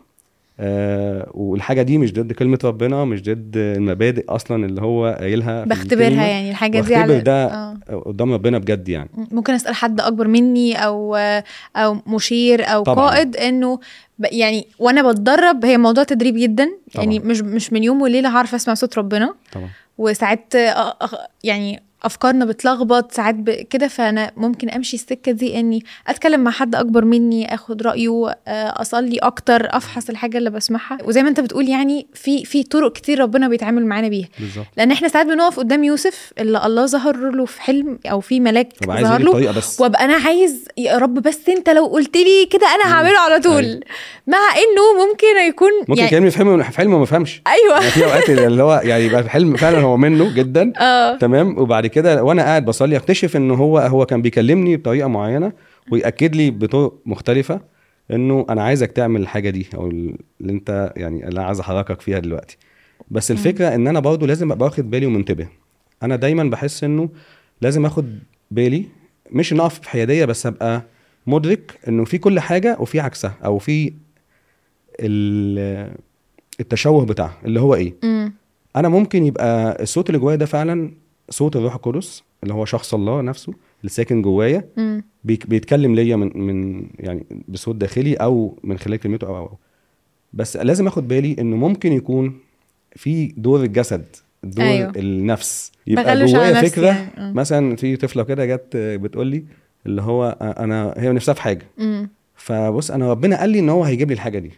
آه 0.62 1.28
والحاجة 1.34 1.82
دي 1.82 1.98
مش 1.98 2.14
ضد 2.14 2.34
كلمة 2.34 2.60
ربنا 2.64 3.06
مش 3.06 3.22
ضد 3.22 3.58
المبادئ 3.58 4.26
أصلا 4.30 4.66
اللي 4.66 4.82
هو 4.82 5.18
قايلها 5.20 5.64
بختبرها. 5.66 6.28
يعني 6.28 6.50
الحاجة 6.52 6.80
دي 6.82 6.96
على 6.96 7.20
ده 7.20 7.46
آه. 7.46 7.78
قدام 8.06 8.34
ربنا 8.34 8.58
بجد 8.58 8.90
يعني 8.90 9.10
ممكن 9.32 9.54
أسأل 9.54 9.76
حد 9.76 10.02
أكبر 10.02 10.28
مني 10.28 10.76
أو 10.86 11.16
أو 11.76 11.98
مشير 12.08 12.64
أو 12.66 12.84
طبعاً. 12.84 13.10
قائد 13.10 13.38
إنه 13.38 13.80
يعني 14.32 14.68
وأنا 14.80 15.12
بتدرب 15.12 15.66
هي 15.66 15.78
موضوع 15.78 16.04
تدريب 16.04 16.36
جدا 16.38 16.70
يعني 16.96 17.20
طبعاً. 17.20 17.30
مش 17.32 17.42
مش 17.42 17.74
من 17.74 17.84
يوم 17.84 18.02
وليلة 18.02 18.30
هعرف 18.30 18.56
أسمع 18.56 18.74
صوت 18.74 18.98
ربنا 18.98 19.34
طبعا 19.54 19.70
وساعات 19.98 20.54
يعني 21.44 21.84
أفكارنا 22.04 22.46
بتلخبط 22.46 23.12
ساعات 23.12 23.36
ب- 23.36 23.50
كده 23.50 23.88
فأنا 23.88 24.32
ممكن 24.38 24.70
أمشي 24.70 24.96
السكة 24.98 25.32
دي 25.32 25.60
إني 25.60 25.84
أتكلم 26.08 26.40
مع 26.40 26.52
حد 26.52 26.76
أكبر 26.76 27.06
مني 27.06 27.54
آخد 27.54 27.82
رأيه 27.82 28.28
آه، 28.48 28.82
أصلي 28.82 29.18
أكتر 29.18 29.68
أفحص 29.78 30.10
الحاجة 30.10 30.38
اللي 30.38 30.50
بسمعها. 30.50 30.98
وزي 31.04 31.24
ما 31.24 31.30
أنت 31.30 31.40
بتقول 31.40 31.70
يعني 31.70 32.08
في 32.14 32.46
في 32.46 32.64
طرق 32.64 32.92
كتير 32.94 33.20
ربنا 33.20 33.48
بيتعامل 33.48 33.86
معانا 33.86 34.08
بيها. 34.08 34.28
لأن 34.78 34.92
إحنا 34.92 35.08
ساعات 35.08 35.26
بنقف 35.26 35.60
قدام 35.60 35.84
يوسف 35.84 36.32
اللي 36.40 36.66
الله 36.66 36.86
ظهر 36.86 37.18
له 37.32 37.46
في 37.46 37.62
حلم 37.62 38.00
أو 38.06 38.20
في 38.20 38.40
ملاك 38.40 38.68
ظهر 38.86 39.22
له 39.22 39.52
بس. 39.52 39.82
وأبقى 39.82 40.06
أنا 40.06 40.14
عايز 40.14 40.66
يا 40.78 40.98
رب 40.98 41.14
بس 41.14 41.50
أنت 41.50 41.70
لو 41.70 41.86
قلت 41.86 42.18
لي 42.18 42.46
كده 42.52 42.68
أنا. 42.76 42.94
هعمله 42.94 43.20
على 43.20 43.40
طول. 43.40 43.64
أيوة. 43.64 43.80
مع 44.28 44.38
إنه 44.38 45.06
ممكن 45.08 45.50
يكون 45.50 45.70
ممكن 45.88 45.94
يعني 46.02 46.08
يكلمني 46.08 46.32
في 46.32 46.38
حلم 46.38 46.64
في 46.64 46.78
حلم 46.78 46.94
وما 46.94 47.04
افهمش 47.04 47.42
أيوه. 47.48 47.74
يعني 47.80 47.92
في 47.92 48.06
أوقات 48.06 48.30
اللي 48.30 48.64
هو 48.64 48.82
يعني 48.84 49.04
يبقى 49.06 49.22
الحلم 49.22 49.56
فعلا 49.56 49.80
هو 49.80 49.98
منه 49.98 50.34
جدا. 50.36 50.74
آه. 50.78 51.16
تمام. 51.18 51.58
وبعد 51.58 51.89
كده 51.90 52.24
وأنا 52.24 52.42
قاعد 52.44 52.66
بصلي 52.66 52.98
أكتشف 52.98 53.36
ان 53.38 53.52
هو 53.52 53.80
هو 53.80 54.06
كان 54.06 54.22
بيكلمني 54.22 54.78
بطريقة 54.78 55.08
معينة 55.08 55.52
ويأكد 55.92 56.36
لي 56.36 56.52
بطرق 56.52 56.94
مختلفة 57.06 57.62
إنه 58.12 58.46
أنا 58.50 58.64
عايزك 58.64 58.92
تعمل 58.92 59.22
الحاجة 59.22 59.50
دي 59.50 59.68
أو 59.76 59.88
اللي 59.88 60.18
أنت 60.42 60.94
يعني 60.98 61.28
اللي 61.28 61.40
أنا 61.40 61.48
عايز 61.48 61.60
أحركك 61.60 62.02
فيها 62.02 62.20
دلوقتي. 62.20 62.58
بس 63.12 63.32
الفكرة 63.32 63.76
إن 63.76 63.88
أنا 63.88 64.00
برضو 64.00 64.26
لازم 64.26 64.52
أبقى 64.52 64.66
واخد 64.66 64.90
بالي 64.90 65.06
ومنتبه. 65.06 65.48
أنا 66.04 66.16
دايما 66.16 66.44
بحس 66.44 66.84
إنه 66.84 67.10
لازم 67.62 67.86
آخد 67.86 68.20
بالي 68.52 68.86
مش 69.32 69.54
إن 69.54 69.60
أقف 69.60 69.80
في 69.80 69.90
حيادية 69.90 70.26
بس 70.26 70.46
أبقى 70.46 70.84
مدرك 71.28 71.80
إنه 71.88 72.06
في 72.06 72.18
كل 72.18 72.40
حاجة 72.40 72.78
وفي 72.80 73.00
عكسها 73.00 73.36
أو 73.46 73.58
في 73.58 73.94
ال- 75.00 75.92
التشوه 76.60 77.06
بتاعها 77.06 77.38
اللي 77.46 77.60
هو 77.62 77.76
إيه. 77.76 77.94
امم 78.04 78.34
أنا 78.76 78.90
ممكن 78.90 79.26
يبقى 79.26 79.82
الصوت 79.84 80.10
اللي 80.10 80.20
جوايا 80.20 80.36
ده 80.38 80.46
فعلا 80.46 80.92
صوت 81.30 81.56
الروح 81.56 81.76
القدس 81.76 82.24
اللي 82.44 82.54
هو 82.54 82.66
شخص 82.66 82.94
الله 82.94 83.22
نفسه 83.22 83.54
اللي 83.82 83.90
ساكن 83.90 84.22
جوايا 84.22 84.64
بيتكلم 85.24 85.96
ليا 85.96 86.16
من 86.16 86.32
من 86.36 86.88
يعني 87.00 87.26
بصوت 87.48 87.76
داخلي 87.76 88.14
أو 88.14 88.58
من 88.64 88.78
خلال 88.78 88.98
كلمته 89.00 89.28
أو 89.28 89.38
أو 89.38 89.46
أو. 89.46 89.58
بس 90.34 90.58
لازم 90.58 90.88
آخد 90.88 91.08
بالي 91.08 91.36
إنه 91.40 91.56
ممكن 91.56 91.94
يكون 91.94 92.40
في 92.96 93.28
دور 93.38 93.64
الجسد 93.64 94.06
دور 94.44 94.66
أيوه. 94.66 94.94
النفس 94.96 95.72
يبقى 95.88 96.26
جوايا 96.26 96.62
فكرة 96.62 96.86
يعني. 96.86 97.10
آه. 97.18 97.32
مثلا 97.32 97.76
في 97.76 97.96
طفلة 97.96 98.24
كده 98.24 98.46
جت 98.46 98.68
بتقول 98.74 99.28
لي 99.28 99.44
اللي 99.86 100.02
هو 100.02 100.38
أنا 100.42 100.94
هي 100.98 101.12
نفسها 101.12 101.34
في 101.34 101.42
حاجة 101.42 101.66
امم 101.80 102.10
فبص 102.36 102.92
أنا 102.92 103.12
ربنا 103.12 103.40
قال 103.40 103.50
لي 103.50 103.60
إن 103.60 103.70
هو 103.70 103.84
هيجيب 103.84 104.08
لي 104.08 104.14
الحاجة 104.14 104.40
دي 104.40 104.52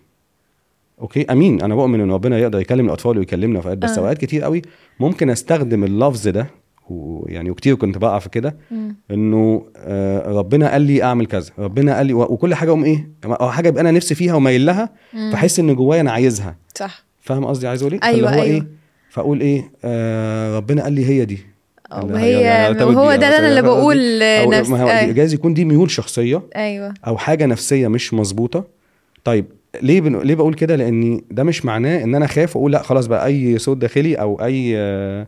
okay 1.02 1.26
أمين 1.32 1.62
أنا 1.62 1.76
بؤمن 1.76 2.02
إن 2.02 2.12
ربنا 2.12 2.40
يقدر 2.40 2.60
يكلم 2.60 2.86
الأطفال 2.86 3.18
ويكلمنا 3.18 3.62
في 3.62 3.76
بس 3.76 3.98
آه. 3.98 4.02
اوقات 4.02 4.18
كتير 4.18 4.44
قوي 4.44 4.62
ممكن 5.00 5.30
أستخدم 5.30 5.84
اللفظ 5.84 6.28
ده 6.28 6.48
ويعني 6.92 7.52
وكتير 7.52 7.76
كنت 7.76 7.98
بقع 7.98 8.20
في 8.20 8.30
كده. 8.30 8.56
إنه 9.12 9.66
آه، 9.78 10.32
ربنا 10.32 10.72
قال 10.72 10.82
لي 10.82 11.04
أعمل 11.04 11.26
كذا 11.26 11.52
ربنا 11.60 11.98
قال 11.98 12.06
لي 12.08 12.14
وكل 12.14 12.56
حاجة 12.56 12.70
أقوم 12.70 12.84
إيه 12.84 13.10
أو 13.26 13.52
حاجة 13.52 13.68
يبقى 13.68 13.82
أنا 13.82 13.92
نفسي 13.92 14.16
فيها 14.16 14.34
ومايل 14.34 14.66
لها. 14.66 14.90
فأحس 15.14 15.60
إن 15.60 15.76
جوايا 15.76 16.02
أنا 16.02 16.12
عايزها 16.12 16.56
صح 16.76 17.04
فاهم 17.22 17.46
قصدي 17.46 17.68
عايز 17.68 17.82
أقول 17.82 17.94
إيه 17.94 18.00
أيوة، 18.04 18.28
فاللي 18.32 18.42
هو 18.42 18.44
أيوة. 18.44 18.56
إيه 18.56 18.68
فأقول 19.10 19.42
إيه 19.42 19.72
آه 19.84 20.58
ربنا 20.58 20.84
قال 20.84 20.94
لي 20.94 21.06
هي 21.06 21.26
دي 21.26 21.40
وهي 22.04 22.36
هي- 22.36 22.42
يعني 22.42 22.84
وهو 22.84 23.08
بيها 23.08 23.16
ده 23.18 23.38
أنا 23.38 23.48
اللي؟ 23.48 23.62
بقول 23.62 24.22
أو 24.24 24.52
نفس 24.52 24.70
ما 24.70 24.84
هو 24.84 24.90
أيوة. 24.90 25.12
جايز 25.14 25.34
يكون 25.34 25.54
دي 25.54 25.66
ميول 25.66 25.92
شخصية 25.92 26.42
أيوه 26.56 26.94
أو 27.08 27.18
حاجة 27.18 27.46
نفسية 27.46 27.88
مش 27.88 28.14
مظبوطة 28.14 28.64
طيب 29.24 29.46
ليه 29.82 30.02
بن... 30.02 30.20
ليه 30.20 30.36
بقول 30.36 30.54
كده 30.54 30.76
لأن 30.76 31.22
ده 31.32 31.44
مش 31.44 31.66
معناه 31.66 32.04
إن 32.04 32.16
أنا 32.16 32.28
خايف 32.28 32.56
واقول 32.56 32.72
لأ 32.72 32.82
خلاص 32.84 33.06
بقى 33.06 33.26
أي 33.26 33.58
صوت 33.58 33.78
داخلي 33.78 34.16
أو 34.16 34.42
أي 34.44 34.74
آه، 34.78 35.28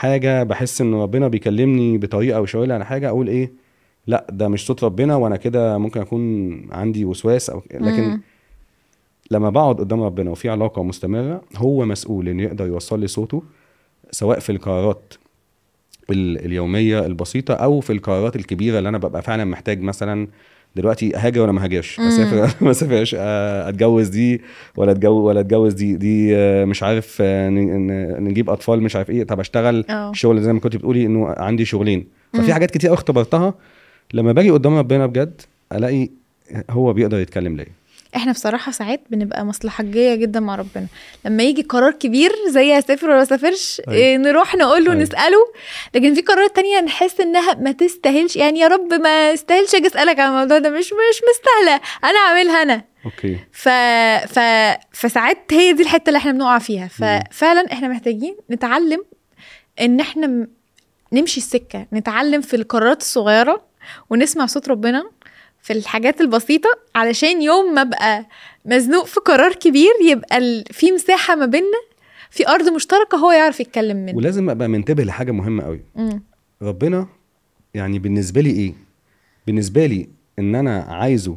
حاجة 0.00 0.42
بحس 0.42 0.80
إن 0.80 0.94
ربنا 0.94 1.28
بيكلمني 1.28 1.98
بطريقة 1.98 2.36
أو 2.36 2.46
شاور 2.46 2.66
لي 2.66 2.74
على 2.74 2.84
حاجة 2.86 3.08
أقول 3.08 3.28
إيه 3.28 3.52
لأ 4.06 4.26
ده 4.30 4.48
مش 4.48 4.66
صوت 4.66 4.84
ربنا 4.84 5.16
وأنا 5.16 5.36
كده 5.36 5.78
ممكن 5.78 6.00
أكون 6.00 6.52
عندي 6.72 7.04
وسواس 7.04 7.50
أو 7.50 7.62
لكن 7.74 8.02
مم. 8.02 8.20
لما 9.30 9.50
بقعد 9.50 9.78
قدام 9.80 10.02
ربنا 10.02 10.30
وفي 10.30 10.48
علاقة 10.48 10.82
مستمرة 10.82 11.42
هو 11.56 11.84
مسؤول 11.84 12.28
انه 12.28 12.42
يقدر 12.42 12.66
يوصل 12.66 13.00
لي 13.00 13.06
صوته 13.06 13.42
سواء 14.10 14.38
في 14.38 14.52
القرارات 14.52 15.14
ال- 16.10 16.44
اليومية 16.44 17.06
البسيطة 17.06 17.54
أو 17.54 17.80
في 17.80 17.92
القرارات 17.92 18.36
الكبيرة 18.36 18.78
اللي 18.78 18.88
أنا 18.88 18.98
ببقى 18.98 19.22
فعلا 19.22 19.44
محتاج 19.44 19.80
مثلا 19.82 20.28
دلوقتي 20.76 21.12
هاجر 21.16 21.40
ولا 21.40 21.52
ما 21.52 21.64
هاجرش 21.64 22.00
مم. 22.00 22.06
اسافر 22.06 22.50
ما 22.64 22.70
اسافرش 22.70 23.16
آه، 23.18 23.68
اتجوز 23.68 24.08
دي 24.08 24.40
ولا 24.76 24.92
اتجوز 24.92 25.24
ولا 25.24 25.40
اتجوز 25.40 25.72
دي 25.72 25.96
دي 25.96 26.36
آه، 26.36 26.64
مش 26.64 26.82
عارف 26.82 27.18
آه، 27.20 27.48
نجيب 28.18 28.50
أطفال 28.50 28.82
مش 28.82 28.96
عارف 28.96 29.10
إيه. 29.10 29.24
طب 29.24 29.40
أشتغل 29.40 29.84
الشغل 29.90 30.42
زي 30.42 30.52
ما 30.52 30.60
كنت 30.60 30.76
بتقولي 30.76 31.06
إنه 31.06 31.28
عندي 31.28 31.64
شغلين. 31.64 32.06
ففي 32.32 32.52
حاجات 32.52 32.70
كتير 32.70 32.88
قوي 32.88 32.94
اختبرتها. 32.94 33.54
لما 34.14 34.32
باجي 34.32 34.50
قدام 34.50 34.74
ربنا 34.78 35.06
بجد 35.06 35.40
ألاقي 35.72 36.08
هو 36.70 36.92
بيقدر 36.92 37.18
يتكلم 37.18 37.56
ليا. 37.56 37.66
إحنا 38.16 38.32
بصراحة 38.32 38.72
ساعات 38.72 39.00
بنبقى 39.10 39.44
مصلحجية 39.44 40.14
جدا 40.14 40.40
مع 40.40 40.54
ربنا. 40.54 40.86
لما 41.24 41.42
يجي 41.42 41.62
قرار 41.62 41.92
كبير 41.92 42.32
زي 42.48 42.78
اسافر 42.78 43.10
ولا 43.10 43.22
اسافرش 43.22 43.82
أيوة. 43.88 43.98
إيه 43.98 44.16
نروح 44.16 44.54
نقول 44.54 44.84
له 44.84 44.92
أيوة. 44.92 45.02
نساله 45.02 45.38
لكن 45.94 46.14
في 46.14 46.20
قرارات 46.20 46.56
تانية 46.56 46.80
نحس 46.80 47.20
إنها 47.20 47.54
ما 47.54 47.72
تستاهلش. 47.72 48.36
يعني 48.36 48.60
يا 48.60 48.68
رب 48.68 48.94
ما 48.94 49.34
استاهلش 49.34 49.74
أجي 49.74 49.86
أسألك 49.86 50.20
عن 50.20 50.28
الموضوع 50.28 50.58
ده. 50.58 50.70
مش 50.70 50.86
مش 50.86 51.20
مستاهلة. 51.30 51.80
أنا 52.04 52.18
أعملها 52.18 52.62
أنا. 52.62 52.84
أوكي. 53.04 53.38
ف... 53.52 53.68
ف... 54.38 54.38
فساعات 54.92 55.52
هي 55.52 55.72
دي 55.72 55.82
الحتة 55.82 56.08
اللي 56.08 56.18
إحنا 56.18 56.32
بنقع 56.32 56.58
فيها. 56.58 56.88
ففعلا 56.88 57.72
إحنا 57.72 57.88
محتاجين 57.88 58.36
نتعلم 58.50 59.04
إن 59.80 60.00
إحنا 60.00 60.46
نمشي 61.12 61.40
السكة 61.40 61.86
نتعلم 61.92 62.40
في 62.40 62.56
القرارات 62.56 63.00
الصغيرة 63.00 63.62
ونسمع 64.10 64.46
صوت 64.46 64.68
ربنا 64.68 65.10
في 65.66 65.72
الحاجات 65.72 66.20
البسيطة 66.20 66.68
علشان 66.94 67.42
يوم 67.42 67.74
ما 67.74 67.82
أبقى 67.82 68.26
مزنوق 68.64 69.06
في 69.06 69.20
قرار 69.20 69.52
كبير 69.54 69.90
يبقى. 70.10 70.64
في 70.70 70.92
مساحة 70.92 71.34
ما 71.34 71.46
بيننا 71.46 71.80
في 72.30 72.48
أرض 72.48 72.68
مشتركة 72.68 73.18
هو 73.18 73.32
يعرف 73.32 73.60
يتكلم 73.60 73.96
منها 73.96 74.16
ولازم 74.16 74.50
أبقى 74.50 74.68
منتبه 74.68 75.04
لحاجة 75.04 75.32
مهمة 75.32 75.64
قوي 75.64 75.80
مم. 75.96 76.22
ربنا 76.62 77.06
يعني 77.74 77.98
بالنسبة 77.98 78.40
لي 78.40 78.50
إيه 78.50 78.72
بالنسبة 79.46 79.86
لي 79.86 80.08
إن 80.38 80.54
أنا 80.54 80.78
عايزه 80.88 81.36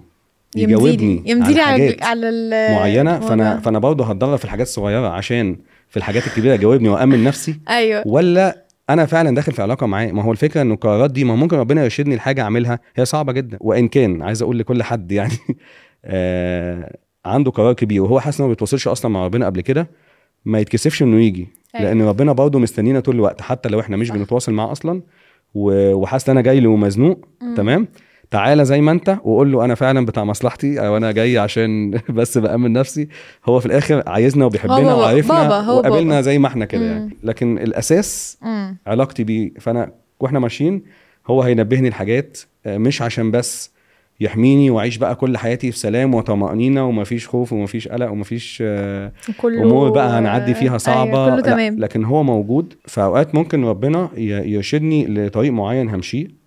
يجاوبني 0.56 1.24
يمديلي 1.26 1.62
على 1.62 1.72
على 1.72 1.82
حاجات 1.90 2.04
على 2.04 2.50
معينة 2.76 3.20
فانا 3.20 3.34
الموضوع. 3.44 3.60
فانا 3.62 3.80
برضه 3.80 4.06
هتدرب 4.06 4.36
في 4.36 4.46
الحاجات 4.46 4.68
الصغيرة 4.68 5.08
عشان 5.08 5.58
في 5.90 5.98
الحاجات 5.98 6.28
الكبيرة 6.28 6.54
يجاوبني 6.54 6.90
وامن 6.90 7.24
نفسي 7.24 7.60
أيوه 7.70 8.04
ولا 8.08 8.66
أنا 8.90 9.06
فعلا 9.06 9.36
داخل 9.36 9.52
في 9.52 9.62
علاقة 9.62 9.88
معاه 9.88 10.12
ما 10.12 10.24
هو 10.24 10.32
الفكرة 10.32 10.62
إن 10.62 10.72
القرارات 10.72 11.12
دي 11.12 11.24
ما 11.24 11.36
ممكن 11.36 11.58
ربنا 11.58 11.84
يرشدني 11.84 12.16
لحاجة 12.16 12.42
أعملها 12.42 12.80
هي 12.96 13.06
صعبة 13.06 13.34
جدا 13.34 13.58
وإن 13.62 13.88
كان 13.88 14.22
عايز 14.22 14.42
أقول 14.42 14.60
لكل 14.60 14.84
حد 14.84 15.12
يعني 15.12 15.34
آه 16.06 16.98
عنده 17.26 17.52
قرار 17.52 17.74
كبير 17.74 18.02
وهو 18.02 18.20
حاسس 18.20 18.40
انه 18.40 18.48
ما 18.48 18.54
بيتواصلش 18.54 18.88
أصلا 18.88 19.12
مع 19.12 19.26
ربنا 19.26 19.46
قبل 19.46 19.62
كده 19.62 19.90
ما 20.46 20.60
يتكسفش 20.60 21.04
إنه 21.04 21.22
يجي 21.22 21.48
أيوة. 21.76 21.88
لأن 21.88 22.02
ربنا 22.02 22.32
برضه 22.32 22.60
مستنينا 22.60 23.00
طول 23.00 23.16
الوقت 23.16 23.42
حتى 23.42 23.70
لو 23.70 23.80
إحنا 23.80 23.98
مش. 23.98 24.12
بنتواصل 24.12 24.54
معاه 24.54 24.72
أصلا 24.72 25.02
وحاسس 25.56 26.30
إن 26.30 26.38
أنا 26.38 26.42
جاي 26.42 26.60
له 26.60 26.70
ومزنوق 26.70 27.26
مم. 27.42 27.56
تمام 27.56 27.88
تعالى 28.32 28.66
زي 28.66 28.82
ما 28.82 28.92
انت 28.92 29.10
وقول 29.24 29.52
له 29.52 29.66
أنا 29.66 29.76
فعلا 29.76 30.06
بتاع 30.06 30.24
مصلحتي 30.24 30.80
أو 30.88 30.98
أنا 30.98 31.12
جاي 31.12 31.38
عشان 31.38 31.92
بس 32.10 32.38
بأمن 32.38 32.74
نفسي. 32.74 33.08
هو 33.46 33.60
في 33.60 33.66
الآخر 33.66 34.04
عايزنا 34.08 34.46
وبيحبنا 34.46 34.92
هو 34.92 35.00
وعارفنا 35.00 35.42
بابا، 35.44 35.56
هو 35.60 35.78
وقابلنا 35.80 36.10
بابا. 36.10 36.22
زي 36.22 36.40
ما 36.40 36.48
إحنا 36.48 36.66
كده. 36.66 36.86
يعني. 36.86 37.18
لكن 37.24 37.58
الأساس 37.58 38.38
مم. 38.42 38.78
علاقتي 38.88 39.24
بيه. 39.24 39.52
فأنا 39.60 39.92
وإحنا 40.20 40.40
ماشيين 40.40 40.82
هو 41.28 41.42
هينبهني 41.42 41.90
لحاجات 41.90 42.38
آه، 42.66 42.78
مش 42.78 43.02
عشان 43.02 43.32
بس 43.32 43.72
يحميني 44.22 44.70
وأعيش 44.70 44.98
بقى 44.98 45.16
كل 45.16 45.38
حياتي 45.38 45.72
في 45.72 45.78
سلام 45.78 46.16
وطمأنينة 46.16 46.88
ومفيش 46.88 47.28
خوف 47.28 47.54
ومفيش 47.54 47.88
قلق 47.88 48.12
ومفيش 48.12 48.64
آه، 48.66 49.12
كله 49.38 49.64
أمور 49.64 49.90
بقى 49.90 50.10
هنعدي 50.20 50.54
فيها 50.54 50.78
صعبة. 50.78 51.26
أيوة 51.26 51.36
كله 51.36 51.42
تمام. 51.54 51.80
لكن 51.80 52.04
هو 52.06 52.24
موجود. 52.24 52.74
في 52.86 53.02
اوقات 53.02 53.36
ممكن 53.36 53.66
ربنا 53.66 54.10
يرشدني 54.18 55.08
لطريق 55.08 55.52
معين 55.52 55.90
همشيه. 55.90 56.39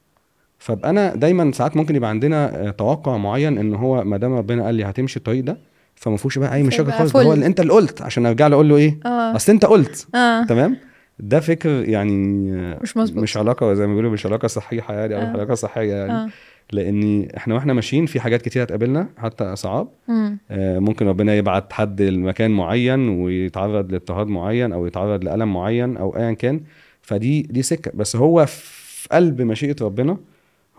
فابقى 0.63 0.91
أنا 0.91 1.15
دايما 1.15 1.53
ساعات 1.53 1.77
ممكن 1.77 1.97
يبقى 1.97 2.11
عندنا 2.11 2.67
آه، 2.69 2.71
توقع 2.71 3.17
معين 3.17 3.59
إن 3.59 3.75
هو 3.75 4.05
ما 4.05 4.17
دام 4.17 4.33
ربنا 4.33 4.65
قال 4.65 4.75
لي 4.75 4.85
هتمشي 4.85 5.17
الطريق 5.17 5.45
ده 5.45 5.59
فما 5.95 6.17
فيهوش 6.17 6.39
بقى 6.39 6.55
أي 6.55 6.63
مشاكل 6.63 6.93
خالص. 6.93 7.17
هو. 7.17 7.33
اللي 7.33 7.47
أنت 7.47 7.61
اللي 7.61 7.73
قلت 7.73 8.03
عشان 8.03 8.27
أرجع 8.27 8.47
له 8.47 8.55
أقول 8.55 8.69
له 8.69 8.77
إيه؟ 8.77 8.99
آه. 9.07 9.37
أصل 9.37 9.53
أنت 9.53 9.65
قلت. 9.65 10.07
آه. 10.15 10.45
تمام؟ 10.45 10.77
ده 11.19 11.41
فكر 11.41 11.89
يعني 11.89 12.49
آه، 12.53 12.79
مش 12.83 12.97
مظبوط. 12.97 13.23
مش 13.23 13.37
علاقة 13.37 13.75
زي 13.75 13.87
ما 13.87 13.93
بيقولوا 13.93 14.11
مش 14.11 14.27
علاقة 14.27 14.49
صحيحة 14.49 14.95
يعني 14.95 15.15
أو 15.17 15.21
آه. 15.21 15.27
علاقة 15.27 15.55
صحية 15.55 15.95
يعني. 15.95 16.13
آه. 16.13 16.29
لأن 16.73 17.29
إحنا 17.37 17.55
وإحنا 17.55 17.73
ماشيين 17.73 18.07
في 18.07 18.21
حاجات 18.21 18.43
كتير 18.43 18.63
هتقابلنا 18.63 19.09
حتى 19.19 19.57
صعاب 19.57 19.89
مم. 20.09 20.39
آه، 20.51 20.79
ممكن 20.79 21.07
ربنا 21.09 21.35
يبعت 21.35 21.73
حد 21.73 22.03
لمكان 22.03 22.51
معين 22.51 23.09
ويتعرض 23.09 23.93
لاضطهاد 23.93 24.27
معين 24.27 24.73
أو 24.73 24.87
يتعرض 24.87 25.25
لألم 25.25 25.53
معين 25.53 25.97
أو 25.97 26.17
ايا 26.17 26.33
كان. 26.33 26.61
فدي 27.03 27.43
دي 27.43 27.63
سكة. 27.63 27.91
بس 27.95 28.17
هو 28.17 28.47
في 28.47 29.09
قلب 29.13 29.43
مشيئة 29.43 29.77
ربنا 29.81 30.17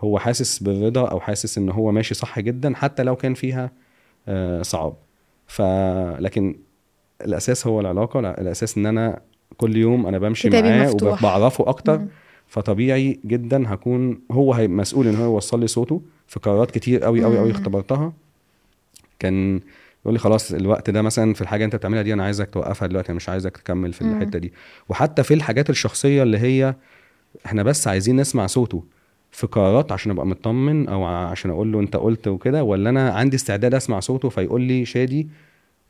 هو 0.04 0.18
حاسس 0.18 0.58
بالرضا 0.62 1.08
أو 1.08 1.20
حاسس 1.20 1.58
إن 1.58 1.68
هو 1.70 1.92
ماشي 1.92 2.14
صح 2.14 2.40
جدا 2.40 2.74
حتى 2.76 3.02
لو 3.02 3.16
كان 3.16 3.34
فيها 3.34 3.70
آه، 4.28 4.62
صعاب 4.62 4.94
ف 5.46 5.62
لكن 6.20 6.56
الأساس 7.24 7.66
هو 7.66 7.80
العلاقة 7.80 8.20
لا، 8.20 8.40
الأساس 8.40 8.78
إن 8.78 8.86
أنا 8.86 9.20
كل 9.56 9.76
يوم 9.76 10.06
أنا 10.06 10.18
بمشي 10.18 10.50
معاه. 10.50 10.96
وبعرفه 11.02 11.68
أكتر 11.68 11.98
مم. 11.98 12.08
فطبيعي 12.48 13.20
جدا 13.24 13.74
هكون 13.74 14.20
هو 14.30 14.54
مسؤول 14.68 15.06
إن 15.08 15.16
هو 15.16 15.24
يوصل 15.34 15.60
لي 15.60 15.66
صوته 15.66 16.02
في 16.28 16.40
قرارات 16.40 16.70
كتير 16.70 17.04
قوي 17.04 17.24
قوي 17.24 17.38
قوي. 17.38 17.50
اختبرتها 17.50 18.12
كان 19.18 19.60
يقول 20.02 20.14
لي 20.14 20.18
خلاص 20.18 20.52
الوقت 20.52 20.90
ده 20.90 21.02
مثلا 21.02 21.34
في 21.34 21.40
الحاجة 21.40 21.64
أنت 21.64 21.76
بتعملها 21.76 22.02
دي 22.02 22.12
أنا 22.12 22.24
عايزك 22.24 22.50
توقفها 22.50 22.88
دلوقتي 22.88 23.08
أنا 23.08 23.16
مش 23.16 23.28
عايزك 23.28 23.56
تكمل 23.56 23.92
في. 23.92 24.02
الحتة 24.02 24.38
دي 24.38 24.52
وحتى 24.88 25.22
في 25.22 25.34
الحاجات 25.34 25.70
الشخصية 25.70 26.22
اللي 26.22 26.38
هي 26.38 26.74
إحنا 27.46 27.62
بس 27.62 27.88
عايزين 27.88 28.16
نسمع 28.16 28.46
صوته 28.46 28.84
في 29.34 29.46
قرارات 29.46 29.92
عشان 29.92 30.10
أبقى 30.10 30.26
مطمن 30.26 30.88
أو 30.88 31.04
عشان 31.04 31.50
أقول 31.50 31.72
له 31.72 31.80
أنت 31.80 31.96
قلت 31.96 32.28
وكده 32.28 32.64
ولا 32.64 32.90
أنا 32.90 33.10
عندي 33.10 33.36
استعداد 33.36 33.74
أسمع 33.74 34.00
صوته 34.00 34.28
فيقول 34.28 34.60
لي 34.62 34.84
شادي 34.84 35.28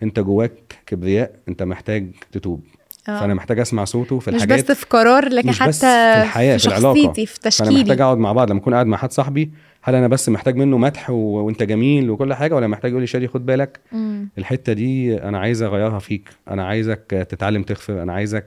أنت 0.02 0.20
جواك 0.20 0.52
كبرياء 0.86 1.32
أنت 1.48 1.62
محتاج 1.62 2.06
تتوب 2.32 2.60
آه. 3.08 3.20
فأنا 3.20 3.34
محتاج 3.34 3.58
أسمع 3.60 3.84
صوته 3.84 4.18
في 4.18 4.30
مش 4.30 4.34
الحاجات 4.36 4.70
بس 4.70 4.76
في 4.76 4.86
قرار 4.86 5.28
لكن 5.28 5.48
مش 5.48 5.60
حتى 5.60 5.68
بس 5.68 5.80
في 5.80 5.86
الحياة، 6.22 6.56
في 6.56 6.66
العلاقة. 6.66 6.94
شخصيتي 6.94 7.26
في 7.26 7.34
فأنا 7.34 7.70
محتاج 7.70 7.84
تشكيلي 7.84 8.02
أقعد 8.04 8.18
مع 8.18 8.32
بعض 8.32 8.50
لما 8.50 8.60
أكون 8.60 8.74
قاعد 8.74 8.86
مع 8.86 8.96
حد 8.96 9.12
صاحبي 9.12 9.50
هل 9.82 9.94
أنا 9.94 10.08
بس 10.08 10.28
محتاج 10.28 10.56
منه 10.56 10.78
مدح 10.78 11.10
و... 11.10 11.14
وأنت 11.14 11.62
جميل 11.62 12.10
وكل 12.10 12.34
حاجة 12.34 12.54
ولا 12.54 12.66
محتاج 12.66 12.90
يقول 12.90 13.02
لي 13.02 13.06
شادي 13.06 13.28
خد 13.28 13.46
بالك 13.46 13.80
مم. 13.92 14.28
الحتة 14.38 14.72
دي 14.72 15.22
أنا 15.22 15.38
عايز 15.38 15.62
أغيرها 15.62 15.98
فيك 15.98 16.28
أنا 16.50 16.66
عايزك 16.66 17.26
تتعلم 17.30 17.62
تغفر 17.62 18.02
أنا 18.02 18.12
عايزك 18.12 18.46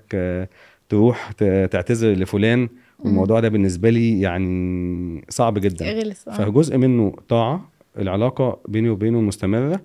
تروح 0.89 1.31
تعتذر 1.71 2.11
لفلان 2.13 2.69
والموضوع 2.99 3.39
ده 3.39 3.49
بالنسبة 3.49 3.89
لي 3.89 4.21
يعني 4.21 5.25
صعب 5.29 5.59
جدا. 5.59 5.85
آه. 6.27 6.31
فجزء 6.31 6.77
منه 6.77 7.13
طاعة 7.29 7.69
العلاقة 7.99 8.59
بيني 8.67 8.89
وبينه 8.89 9.21
مستمرة. 9.21 9.81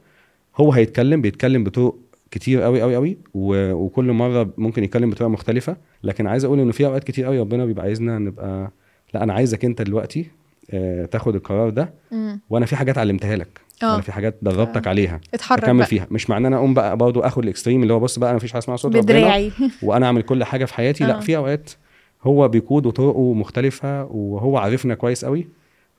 هو 0.56 0.72
هيتكلم 0.72 1.20
بيتكلم 1.20 1.64
بطرق 1.64 1.94
كتير 2.30 2.62
قوي 2.62 2.82
قوي 2.82 2.94
قوي 2.94 3.18
و... 3.34 3.72
وكل 3.72 4.12
مرة 4.12 4.50
ممكن 4.58 4.84
يتكلم 4.84 5.10
بطريقة 5.10 5.28
مختلفة. 5.28 5.76
لكن 6.02 6.26
عايز 6.26 6.44
أقول 6.44 6.60
إنه 6.60 6.72
في 6.72 6.86
أوقات 6.86 7.04
كتير 7.04 7.24
قوي 7.24 7.40
ربنا 7.40 7.64
بيبقى 7.64 7.84
عايزنا 7.84 8.18
نبقى 8.18 8.70
لا 9.14 9.22
أنا 9.22 9.32
عايزك 9.32 9.64
أنت 9.64 9.82
دلوقتي 9.82 10.26
آه، 10.70 11.04
تاخد 11.04 11.34
القرار 11.34 11.70
ده 11.70 11.92
مم. 12.12 12.40
وأنا 12.50 12.66
في 12.66 12.76
حاجات 12.76 12.98
علمتها 12.98 13.36
لك. 13.36 13.60
آه. 13.84 13.94
أنا 13.94 14.02
في 14.02 14.12
حاجات 14.12 14.36
دربتك 14.42 14.86
آه. 14.86 14.90
عليها. 14.90 15.20
اتحرك 15.34 15.62
أكمل 15.64 15.78
بقى. 15.78 15.86
فيها. 15.86 16.06
مش 16.10 16.30
معناه 16.30 16.48
أنا 16.48 16.56
أقوم 16.56 16.74
بقى 16.74 16.96
برضه 16.96 17.26
آخد 17.26 17.42
الإكستريم 17.42 17.82
اللي 17.82 17.92
هو 17.94 18.00
بص 18.00 18.18
بقى 18.18 18.30
أنا 18.30 18.36
مفيش 18.36 18.52
حاجة 18.52 18.58
اسمها 18.62 18.76
صوت 18.76 18.96
ربنا 18.96 19.02
بدراعي 19.02 19.52
وأنا 19.82 20.06
أعمل 20.06 20.22
كل 20.22 20.44
حاجة 20.44 20.64
في 20.64 20.74
حياتي. 20.74 21.04
لا 21.04 21.16
آه. 21.16 21.20
في 21.20 21.36
أوقات 21.36 21.70
هو 22.22 22.48
بيقود 22.48 22.86
وطرقه 22.86 23.32
مختلفة 23.34 24.04
وهو 24.04 24.56
عارفنا 24.58 24.94
كويس 24.94 25.24
قوي 25.24 25.46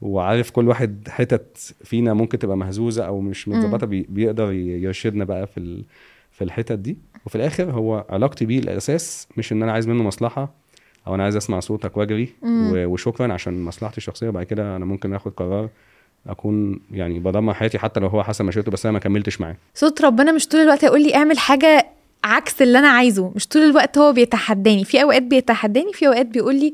وعارف 0.02 0.52
كل 0.52 0.68
واحد 0.68 1.08
حتت 1.10 1.76
فينا 1.84 2.14
ممكن 2.14 2.40
تبقى 2.40 2.58
مهزوزة 2.58 3.06
أو 3.06 3.20
مش. 3.22 3.48
متظبطة 3.48 3.88
بي 3.88 4.06
بيقدر 4.10 4.52
يرشدنا 4.54 5.24
بقى 5.26 5.48
في 5.48 5.58
ال- 5.60 5.84
في 6.32 6.44
الحتت 6.44 6.72
دي. 6.80 6.98
وفي 7.26 7.36
الآخر 7.36 7.72
هو 7.72 8.06
علاقتي 8.10 8.46
بيه 8.46 8.60
الأساس 8.60 9.28
مش 9.38 9.52
إن 9.52 9.64
أنا 9.64 9.72
عايز 9.72 9.88
منه 9.88 10.04
مصلحة 10.04 10.54
أو 11.08 11.16
أنا 11.16 11.24
عايز 11.24 11.36
أسمع 11.36 11.60
صوتك 11.60 11.98
واجري 11.98 12.30
وشكرا 12.74 13.34
عشان 13.34 13.64
مصلحتي 13.64 13.98
الشخصية. 13.98 14.30
وبعد 14.30 14.46
كده 14.46 14.76
أنا 14.76 14.86
ممكن 14.86 15.14
آخد 15.14 15.32
قرار 15.32 15.70
أكون 16.28 16.80
يعني 16.92 17.20
بدمر 17.20 17.54
حياتي 17.54 17.80
حتى 17.80 18.00
لو 18.00 18.08
هو 18.08 18.24
حسب 18.24 18.46
مشيته 18.46 18.72
بس 18.72 18.86
أنا 18.86 18.94
ما 18.94 19.00
كملتش 19.00 19.42
معاه. 19.42 19.56
صوت 19.76 20.02
ربنا 20.02 20.32
مش 20.32 20.48
طول 20.48 20.62
الوقت 20.62 20.84
هيقول 20.84 21.04
لي 21.04 21.16
اعمل 21.16 21.38
حاجة 21.38 21.88
عكس 22.24 22.62
اللي 22.62 22.80
أنا 22.80 22.90
عايزه 22.90 23.32
مش 23.36 23.48
طول 23.48 23.62
الوقت 23.62 23.98
هو 23.98 24.14
بيتحداني. 24.14 24.86
في 24.86 25.02
أوقات 25.02 25.24
بيتحداني 25.24 25.94
في 25.94 26.08
أوقات 26.08 26.26
بيقول 26.26 26.56
لي 26.56 26.74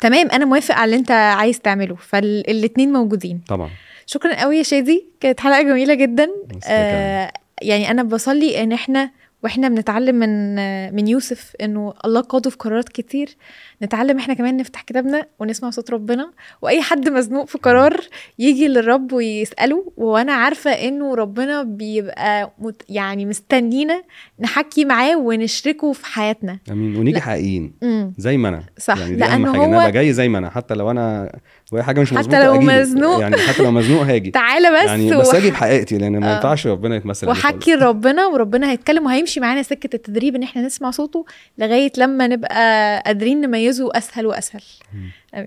تمام 0.00 0.28
أنا 0.30 0.44
موافق 0.44 0.74
على 0.74 0.84
اللي 0.84 0.96
أنت 0.96 1.10
عايز 1.10 1.60
تعمله. 1.60 1.94
فالاتنين 1.94 2.92
موجودين. 2.92 3.40
طبعا. 3.48 3.70
شكرا 4.06 4.34
قوي 4.34 4.56
يا 4.56 4.62
شادي. 4.62 5.04
كانت 5.20 5.40
حلقة 5.40 5.62
جميلة 5.62 5.94
جدا. 5.94 6.28
آه 6.68 7.32
يعني 7.62 7.90
أنا 7.90 8.02
بصلي 8.02 8.62
إن 8.62 8.72
إحنا 8.72 9.10
وإحنا 9.44 9.68
بنتعلم 9.68 10.14
من 10.14 10.54
من 10.94 11.08
يوسف 11.08 11.52
إنه 11.62 11.94
الله 12.04 12.20
قاده 12.20 12.50
في 12.50 12.56
قرارات 12.56 12.88
كتير. 12.88 13.36
نتعلم 13.82 14.18
إحنا 14.18 14.34
كمان 14.34 14.56
نفتح 14.56 14.82
كتابنا 14.82 15.26
ونسمع 15.38 15.70
صوت 15.70 15.90
ربنا 15.90 16.30
وأي 16.62 16.82
حد 16.82 17.08
مزنوق 17.08 17.46
في 17.48 17.58
قرار 17.58 18.00
يجي 18.38 18.68
للرب 18.68 19.12
ويسأله 19.12 19.92
وأنا 19.96 20.32
عارفة 20.32 20.70
إنه 20.70 21.14
ربنا 21.14 21.62
بيبقى 21.62 22.52
مت 22.58 22.82
يعني 22.88 23.26
مستنينا 23.26 24.02
نحكي 24.40 24.84
معاه 24.84 25.16
ونشركه 25.16 25.92
في 25.92 26.06
حياتنا 26.06 26.58
آمين 26.70 26.96
ونيجي 26.96 27.18
لا. 27.18 27.24
حقيقيين 27.24 27.72
زي 28.18 28.36
ما 28.36 28.48
أنا 28.48 28.62
صح، 28.78 28.98
يعني 28.98 29.16
دي 29.16 29.24
ان 29.24 29.30
أنا 29.46 29.56
هو- 29.58 29.64
ابقى 29.64 29.92
جاي 29.92 30.12
زي 30.12 30.28
ما 30.28 30.38
أنا 30.38 30.50
حتى 30.50 30.74
لو 30.74 30.90
أنا 30.90 31.32
وهي 31.72 31.82
حاجة 31.82 32.00
مش 32.00 32.08
حتى 32.10 32.18
مظبوطة 32.18 32.44
لو 32.44 32.54
أجيبه. 32.54 32.80
مزنوق. 32.80 33.20
يعني 33.20 33.36
حتى 33.36 33.62
لو 33.62 33.70
مزنوق 33.70 34.02
هاجي 34.02 34.30
تعالى 34.30 34.70
بس 34.70 34.86
يعني 34.88 35.16
بس 35.16 35.34
أجي 35.34 35.50
بحقيقتي 35.50 35.98
لأن 35.98 36.18
ما 36.20 36.32
آه. 36.32 36.34
ينفعش 36.36 36.66
ربنا 36.66 36.96
يتمثل. 36.96 37.28
وحكي 37.28 37.74
لربنا 37.74 38.26
وربنا 38.26 38.70
هيتكلم 38.70 39.06
وهيمشي 39.06 39.40
معانا 39.40 39.62
سكة 39.62 39.94
التدريب 39.96 40.34
إن 40.36 40.42
إحنا 40.42 40.62
نسمع 40.62 40.90
صوته 40.90 41.24
لغاية 41.58 41.92
لما 41.98 42.26
نبقى 42.26 43.02
قادرين 43.06 43.40
نميزه 43.68 43.90
أسهل 43.92 44.26
وأسهل. 44.26 44.62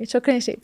شكرا 0.04 0.34
يا 0.34 0.40
شادي. 0.40 0.62